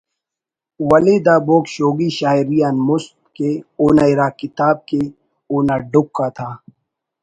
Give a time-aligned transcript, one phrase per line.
[0.89, 5.01] ولے دا بوگ شوگی شاعری آن مست کہ اونا اِرا کتاب کہ
[5.51, 6.47] اونا ڈکھ آتا